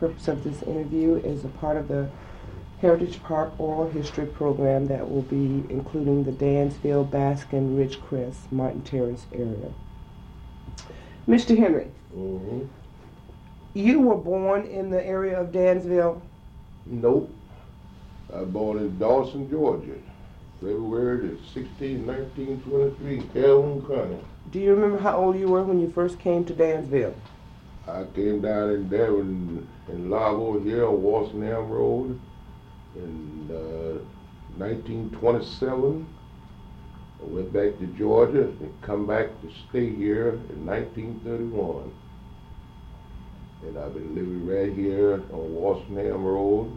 [0.00, 2.08] purpose of this interview is a part of the
[2.80, 9.26] Heritage Park Oral History Program that will be including the Dansville, Baskin, Ridgecrest, Martin Terrace
[9.32, 9.72] area.
[11.28, 11.56] Mr.
[11.56, 12.64] Henry, Mm-hmm.
[13.74, 16.20] you were born in the area of Dansville.
[16.86, 17.32] Nope.
[18.34, 19.94] I was born in Dawson, Georgia,
[20.60, 24.18] February the 16, 1923, Calhoun County.
[24.50, 27.14] Do you remember how old you were when you first came to Dansville?
[27.88, 32.20] I came down in there in, in Largo here on Walsingham Road
[32.94, 33.98] in uh,
[34.58, 36.06] 1927.
[37.20, 41.92] I went back to Georgia and come back to stay here in 1931.
[43.62, 46.72] And I've been living right here on Walsingham Road,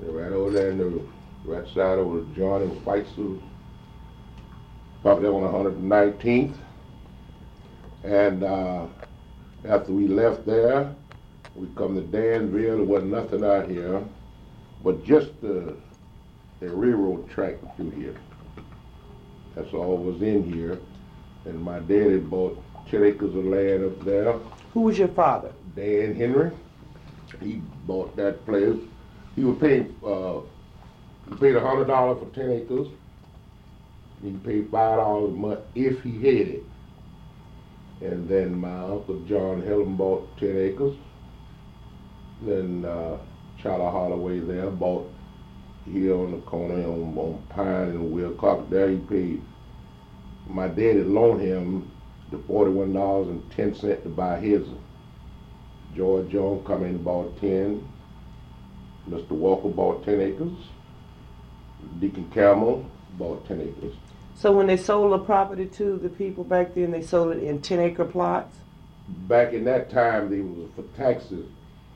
[0.00, 1.02] and right over there in the
[1.44, 3.42] right side over John and Weitzel's,
[5.02, 6.56] probably on 119th.
[8.04, 8.86] And uh,
[9.64, 10.94] after we left there,
[11.54, 12.76] we come to Dansville.
[12.76, 14.02] There wasn't nothing out here,
[14.84, 15.76] but just the,
[16.60, 18.16] the railroad track through here.
[19.54, 20.78] That's all was in here.
[21.44, 24.34] And my daddy bought 10 acres of land up there.
[24.74, 25.52] Who was your father?
[25.74, 26.50] Dan Henry.
[27.40, 28.78] He bought that place.
[29.36, 30.40] He was paying, uh,
[31.28, 32.88] he paid a hundred dollars for ten acres.
[34.22, 36.62] He paid five dollars a month if he had it.
[38.00, 40.96] And then my uncle John Helen bought ten acres.
[42.42, 43.18] Then uh,
[43.60, 45.10] Charlie Holloway there bought
[45.84, 48.64] here on the corner on, on Pine and Wilcox.
[48.70, 49.42] There he paid.
[50.46, 51.90] My daddy loaned him
[52.30, 54.66] the forty-one dollars and ten cent to buy his.
[55.96, 57.86] George Jones come in and bought ten.
[59.08, 59.30] Mr.
[59.30, 60.52] Walker bought ten acres.
[61.98, 62.88] Deacon Camel
[63.18, 63.94] bought ten acres.
[64.38, 67.60] So when they sold the property to the people back then, they sold it in
[67.60, 68.56] 10 acre plots?
[69.26, 71.44] Back in that time, they was for taxes.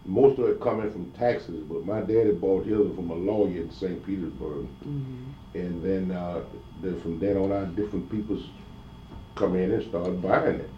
[0.04, 3.70] Most of it coming from taxes, but my daddy bought his from a lawyer in
[3.70, 4.04] St.
[4.04, 4.66] Petersburg.
[5.54, 6.42] And then, uh,
[6.82, 8.42] then from then on out, different people
[9.36, 10.70] come in and started buying it.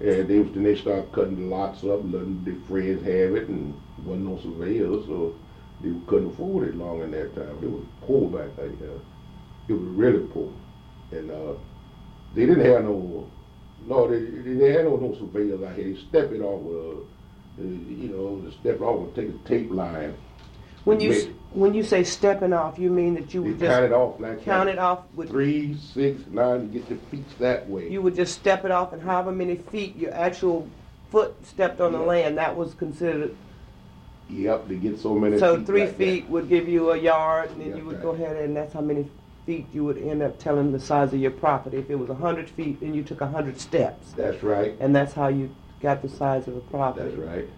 [0.00, 3.72] And they, then they started cutting the lots up, letting their friends have it, and
[4.04, 5.34] wasn't no surveyors, so
[5.80, 7.56] they couldn't afford it long in that time.
[7.62, 9.00] It was poor back then.
[9.68, 10.52] It was really poor.
[11.12, 11.54] And uh,
[12.34, 13.30] they didn't have no,
[13.86, 15.84] no, they, they didn't have no, no surveyors out here.
[15.94, 16.90] They step it off with a,
[17.60, 20.14] uh, you know, they step off and take a tape line.
[20.84, 23.88] When you, s- when you say stepping off, you mean that you would count it
[23.88, 27.68] just off like count it off with, Three, six, nine, to get your feet that
[27.68, 27.88] way.
[27.90, 30.68] you would just step it off and however many feet your actual
[31.10, 33.34] foot stepped on the land, that was considered,
[34.28, 35.96] Yep, they get so many so feet three like that.
[35.98, 38.02] feet would give you a yard and then Yeah, you would right.
[38.02, 39.08] go ahead and that's how many
[39.46, 41.78] feet you would end up telling the size of your property.
[41.78, 44.12] If it was a hundred feet, then you took a hundred steps.
[44.12, 47.08] That's right, And that's how you got the size of the property.
[47.08, 47.48] that's right.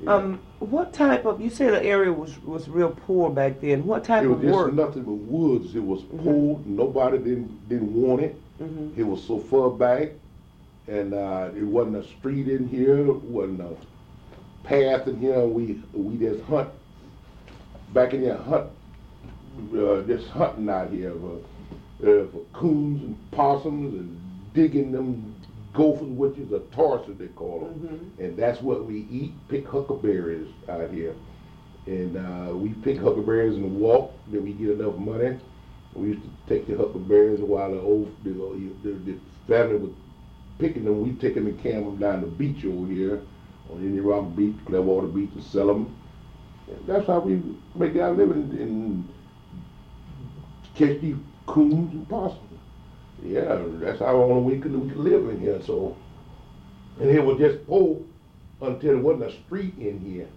[0.00, 0.12] Yeah.
[0.12, 3.84] Um, what type of, you said the area was, was real poor back then.
[3.84, 4.42] What type of work?
[4.42, 4.74] It was of just work?
[4.74, 5.76] nothing but woods.
[5.76, 6.60] It was poor.
[6.66, 8.40] Nobody didn't didn't want it.
[8.60, 8.98] Mhm.
[8.98, 10.10] It was so far back,
[10.88, 13.06] and uh, it wasn't a street in here.
[13.06, 13.76] It wasn't a
[14.64, 15.46] path in here.
[15.46, 16.70] We we just hunt
[17.92, 18.66] back in there hunt,
[19.74, 21.36] uh, just hunting out here for,
[22.02, 24.20] uh, for coons and possums and
[24.54, 25.34] digging them
[25.72, 29.32] gophers, which is a tarsus they call them, and that's what we eat.
[29.48, 31.14] Pick huckleberries out here,
[31.86, 34.12] and uh, we pick huckleberries and walk.
[34.28, 35.38] Then we get enough money.
[35.94, 38.32] We used to take the huckleberries while the old the,
[38.82, 39.92] the, the family was
[40.58, 41.02] picking them.
[41.02, 43.22] We take them and camp them down the beach over here
[43.70, 45.96] on Indian Rock Beach, Clearwater Beach, and sell them.
[46.68, 47.42] And that's how we
[47.74, 49.08] make our living and
[50.74, 52.40] catch these coons and possums.
[53.22, 55.60] Yeah, that's our only way could we could live in here.
[55.64, 55.96] So,
[57.00, 58.00] and it was just poor
[58.60, 60.28] until there wasn't a street in here.